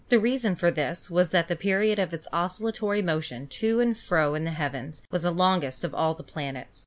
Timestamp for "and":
3.79-3.95